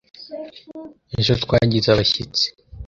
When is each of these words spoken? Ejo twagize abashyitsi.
Ejo 1.19 1.33
twagize 1.43 1.87
abashyitsi. 1.91 2.45